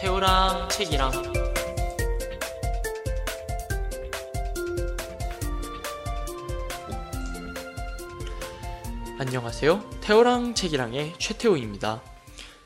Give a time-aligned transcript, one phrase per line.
[0.00, 1.10] 태우랑 책이랑
[9.18, 9.98] 안녕하세요.
[10.00, 12.02] 태호랑 책이랑의 최태호입니다.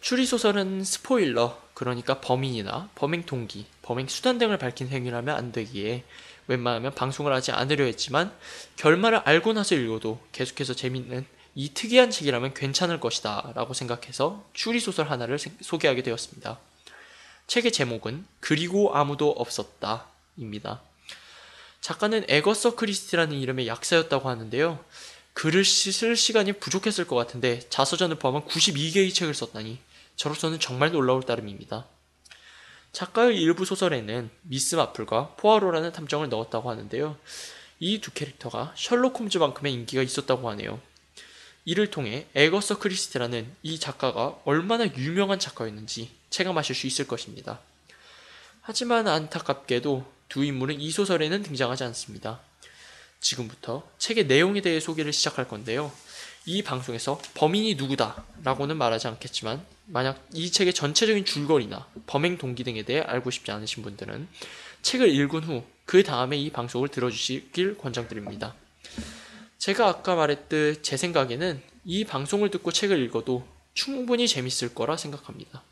[0.00, 6.04] 추리소설은 스포일러, 그러니까 범인이나 범행 동기, 범행 수단 등을 밝힌 행위라면 안 되기에
[6.48, 8.32] 웬만하면 방송을 하지 않으려 했지만
[8.76, 11.24] 결말을 알고 나서 읽어도 계속해서 재밌는
[11.54, 16.58] 이 특이한 책이라면 괜찮을 것이다 라고 생각해서 추리소설 하나를 생- 소개하게 되었습니다.
[17.46, 20.80] 책의 제목은 그리고 아무도 없었다 입니다.
[21.80, 24.84] 작가는 에거서 크리스티라는 이름의 약사였다고 하는데요.
[25.40, 29.78] 글을 시- 쓸 시간이 부족했을 것 같은데 자서전을 포함한 92개의 책을 썼다니
[30.16, 31.86] 저로서는 정말 놀라울 따름입니다.
[32.92, 37.16] 작가의 일부 소설에는 미스 마플과 포아로라는 탐정을 넣었다고 하는데요.
[37.78, 40.78] 이 두 캐릭터가 셜록 홈즈만큼의 인기가 있었다고 하네요.
[41.64, 47.60] 이를 통해 에거서 크리스티라는 이 작가가 얼마나 유명한 작가였는지 체감하실 수 있을 것입니다.
[48.60, 52.40] 하지만 안타깝게도 두 인물은 이 소설에는 등장하지 않습니다.
[53.20, 55.92] 지금부터 책의 내용에 대해 소개를 시작할 건데요.
[56.46, 62.82] 이 방송에서 범인이 누구다 라고는 말하지 않겠지만 만약 이 책의 전체적인 줄거리나 범행 동기 등에
[62.82, 64.28] 대해 알고 싶지 않으신 분들은
[64.82, 68.54] 책을 읽은 후 그 다음에 이 방송을 들어주시길 권장드립니다.
[69.58, 75.64] 제가 아까 말했듯 제 생각에는 이 방송을 듣고 책을 읽어도 충분히 재밌을 거라 생각합니다.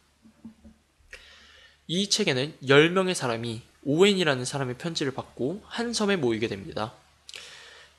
[1.86, 6.94] 이 책에는 10명의 사람이 오웬이라는 사람의 편지를 받고 한 섬에 모이게 됩니다.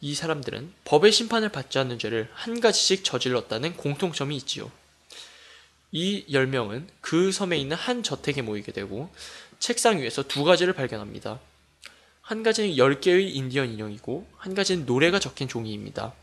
[0.02, 4.72] 이 사람들은 법의 심판을 받지 않는 죄를 한 가지씩 저질렀다는 공통점이 있지요.
[5.92, 9.10] 이 10명은 그 섬에 있는 한 저택에 모이게 되고
[9.60, 11.40] 책상 위에서 두 가지를 발견합니다.
[12.22, 16.14] 한 가지는 10개의 인디언 인형이고 한 가지는 노래가 적힌 종이입니다.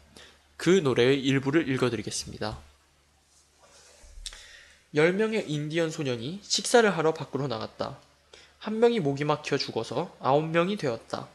[0.56, 2.58] 그 노래의 일부를 읽어드리겠습니다.
[4.94, 7.98] 10명의 인디언 소년이 식사를 하러 밖으로 나갔다.
[8.58, 11.28] 한 명이 목이 막혀 죽어서 9명이 되었다.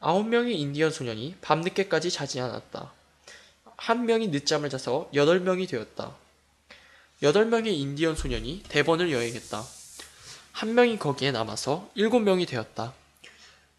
[0.00, 2.92] 9명의 인디언 소년이 밤늦게까지 자지 않았다.
[3.76, 6.14] 한 명이 늦잠을 자서 8명이 되었다.
[7.22, 9.62] 8명의 인디언 소년이 대번을 여행했다.
[10.52, 12.94] 한 명이 거기에 남아서 7명이 되었다.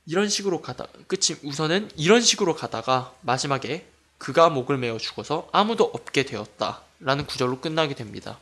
[0.05, 3.87] 이런 식으로 가다 끝이 우선은 이런 식으로 가다가 마지막에
[4.17, 6.81] 그가 목을 메어 죽어서 아무도 없게 되었다.
[6.99, 8.37] 라는 구절로 끝나게 됩니다.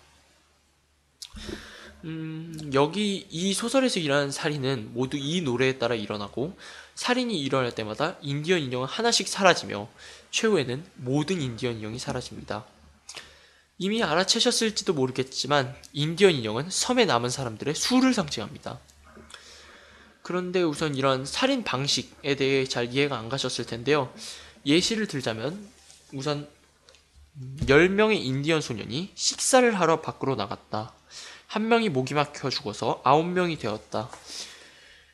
[2.06, 6.58] 음, 여기 이 소설에서 일어나는 살인은 모두 이 노래에 따라 일어나고
[7.00, 9.88] 살인이 일어날 때마다 인디언 인형은 하나씩 사라지며
[10.32, 12.66] 최후에는 모든 인디언 인형이 사라집니다.
[13.78, 18.82] 이미 알아채셨을지도 모르겠지만 인디언 인형은 섬에 남은 사람들의 수를 상징합니다.
[20.24, 24.14] 그런데 우선 이런 살인 방식에 대해 잘 이해가 안 가셨을 텐데요.
[24.66, 25.70] 예시를 들자면
[26.12, 26.50] 우선
[27.62, 30.92] 10명의 인디언 소년이 식사를 하러 밖으로 나갔다.
[31.48, 34.10] 한 명이 목이 막혀 죽어서 9명이 되었다.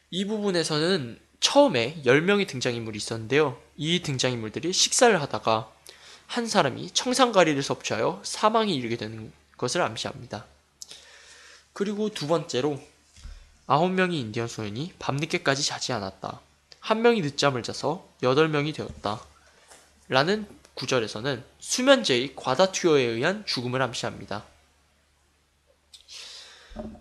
[0.10, 3.62] 이 부분에서는 처음에 10명의 등장인물이 있었는데요.
[3.78, 5.72] 이 등장인물들이 식사를 하다가
[6.26, 10.44] 한 사람이 청산가리를 섭취하여 사망에 이르게 되는 것을 암시합니다.
[11.72, 12.82] 그리고 두 번째로
[13.68, 16.42] 9명의 인디언 소년이 밤늦게까지 자지 않았다.
[16.80, 19.22] 한 명이 늦잠을 자서 8명이 되었다.
[20.10, 24.44] 라는 구절에서는 수면제의 과다 투여에 의한 죽음을 암시합니다.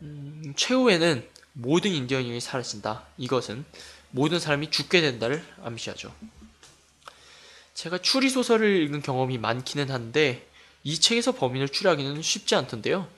[0.03, 3.05] 음, 최후에는 모든 인디언이 사라진다.
[3.17, 3.65] 이것은
[4.15, 6.15] 모든 사람이 죽게 된다를 암시하죠.
[7.75, 10.49] 제가 추리 소설을 읽은 경험이 많기는 한데
[10.85, 13.09] 이 책에서 범인을 추리하기는 쉽지 않던데요.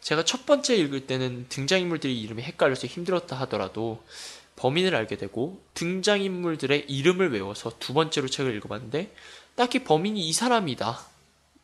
[0.00, 4.04] 제가 첫 번째 읽을 때는 등장인물들의 이름이 헷갈려서 힘들었다 하더라도
[4.54, 9.12] 범인을 알게 되고 등장인물들의 이름을 외워서 두 번째로 책을 읽어봤는데
[9.56, 11.00] 딱히 범인이 이 사람이다.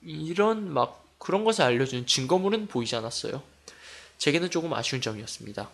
[0.02, 3.40] 이런 막 그런 것을 알려주는 증거물은 보이지 않았어요.
[4.19, 5.70] 제게는 조금 아쉬운 점이었습니다.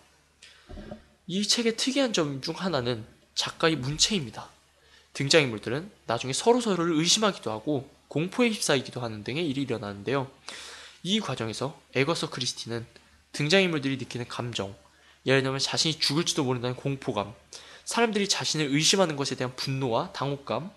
[1.33, 3.05] 이 책의 특이한 점 중 하나는
[3.37, 4.49] 작가의 문체입니다.
[5.13, 10.29] 등장인물들은 나중에 서로 서로를 의심하기도 하고 공포에 휩싸이기도 하는 등의 일이 일어나는데요.
[11.05, 12.85] 이 과정에서 에거서 크리스티는
[13.31, 14.75] 등장인물들이 느끼는 감정,
[15.25, 17.33] 예를 들면 자신이 죽을지도 모른다는 공포감,
[17.85, 20.73] 사람들이 자신을 의심하는 것에 대한 분노와 당혹감,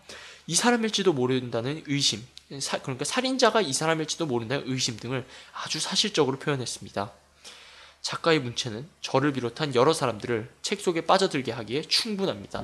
[0.46, 2.24] 이 사람일지도 모른다는 의심,
[2.60, 7.12] 사- 그러니까 살인자가 이 사람일지도 모른다는 의심 등을 아주 사실적으로 표현했습니다.
[8.04, 12.62] 작가의 문체는 저를 비롯한 여러 사람들을 책 속에 빠져들게 하기에 충분합니다.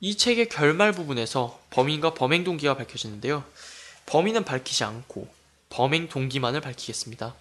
[0.00, 3.44] 이 책의 결말 부분에서 범인과 범행 동기가 밝혀지는데요.
[4.06, 5.28] 범인은 밝히지 않고
[5.68, 7.34] 범행 동기만을 밝히겠습니다.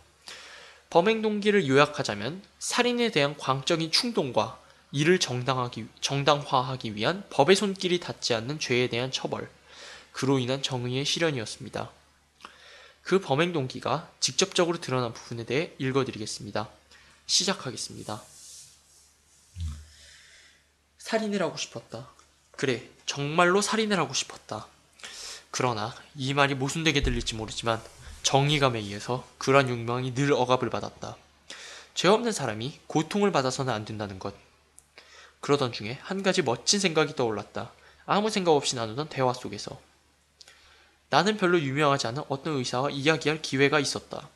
[0.89, 4.59] 범행 동기를 요약하자면 살인에 대한 광적인 충동과
[4.91, 9.49] 이를 정당하기, 정당화하기 위한 법의 손길이 닿지 않는 죄에 대한 처벌,
[10.11, 11.89] 그로 인한 정의의 실현이었습니다.
[13.05, 16.67] 그 범행 동기가 직접적으로 드러난 부분에 대해 읽어드리겠습니다.
[17.27, 18.23] 시작하겠습니다.
[20.97, 22.09] 살인을 하고 싶었다.
[22.53, 24.65] 그래, 정말로 살인을 하고 싶었다.
[25.51, 27.79] 그러나 이 말이 모순되게 들릴지 모르지만
[28.23, 31.15] 정의감에 의해서 그러한 욕망이 늘 억압을 받았다.
[31.93, 34.33] 죄 없는 사람이 고통을 받아서는 안 된다는 것.
[35.41, 37.71] 그러던 중에 한 가지 멋진 생각이 떠올랐다.
[38.07, 39.79] 아무 생각 없이 나누던 대화 속에서.
[41.09, 44.29] 나는 별로 유명하지 않은 어떤 의사와 이야기할 기회가 있었다.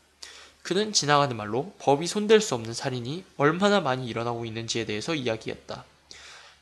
[0.61, 5.83] 그는 지나가는 말로 법이 손댈 수 없는 살인이 얼마나 많이 일어나고 있는지에 대해서 이야기했다.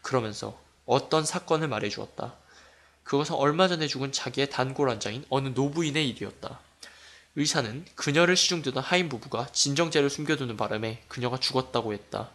[0.01, 2.33] 그러면서 어떤 사건을 말해주었다.
[3.03, 6.59] 그것은 얼마 전에 죽은 자기의 단골 환자인 어느 노부인의 일이었다.
[7.35, 12.29] 의사는 그녀를 시중드던 하인 부부가 진정제를 숨겨두는 바람에 그녀가 죽었다고 했다.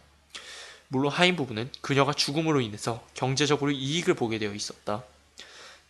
[0.87, 5.03] 물론 하인 부부는 그녀가 죽음으로 인해서 경제적으로 이익을 보게 되어 있었다.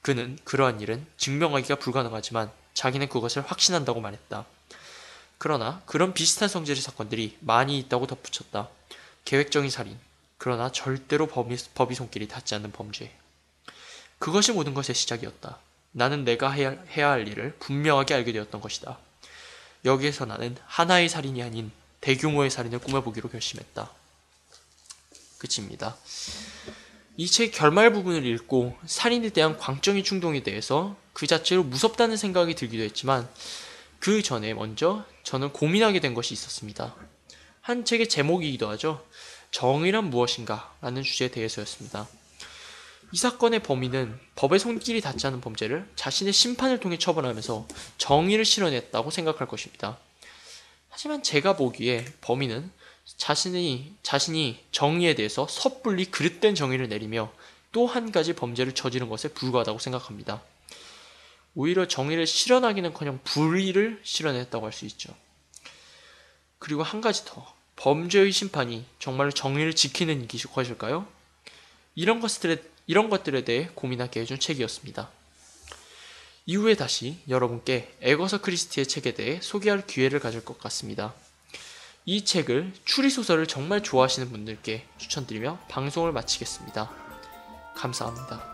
[0.04, 4.46] 그는 그러한 일은 증명하기가 불가능하지만 자기는 그것을 확신한다고 말했다.
[5.38, 8.70] 그러나 그런 비슷한 성질의 사건들이 많이 있다고 덧붙였다.
[9.26, 9.98] 계획적인 살인,
[10.38, 13.16] 그러나 절대로 법이, 법이 손길이 닿지 않는 범죄.
[14.20, 15.58] 그것이 모든 것의 시작이었다.
[15.94, 18.98] 나는 내가 해야, 해야 할 일을 분명하게 알게 되었던 것이다.
[19.86, 21.72] 여기에서 나는 하나의 살인이 아닌
[22.02, 23.90] 대규모의 살인을 꾸며보기로 결심했다.
[25.38, 25.96] 끝입니다.
[27.16, 32.84] 이 책 결말 부분을 읽고 살인에 대한 광적인 충동에 대해서 그 자체로 무섭다는 생각이 들기도
[32.84, 33.30] 했지만
[34.00, 36.96] 그 전에 먼저 저는 고민하게 된 것이 있었습니다.
[37.62, 39.06] 한 책의 제목이기도 하죠.
[39.52, 40.76] 정의란 무엇인가?
[40.82, 42.08] 라는 주제에 대해서였습니다.
[43.12, 47.68] 이 사건의 범인은 법의 손길이 닿지 않은 범죄를 자신의 심판을 통해 처벌하면서
[48.00, 50.00] 정의를 실현했다고 생각할 것입니다.
[50.90, 52.72] 하지만 제가 보기에 범인은
[53.06, 57.32] 자신이, 자신이 정의에 대해서 섣불리 그릇된 정의를 내리며
[57.72, 60.42] 또 한 가지 범죄를 저지른 것에 불과하다고 생각합니다.
[61.56, 65.16] 오히려 정의를 실현하기는커녕 불의를 실현했다고 할 수 있죠.
[66.60, 67.54] 그리고 한 가지 더.
[67.76, 71.08] 범죄의 심판이 정말로 정의를 지키는 것일까요?
[71.96, 75.10] 이런 것들에, 이런 것들에 대해 고민하게 해준 책이었습니다.
[76.46, 81.14] 이후에 다시 여러분께 에거서 크리스티의 책에 대해 소개할 기회를 가질 것 같습니다.
[82.06, 86.92] 이 책을 추리소설을 정말 좋아하시는 분들께 추천드리며 방송을 마치겠습니다.
[87.76, 88.53] 감사합니다.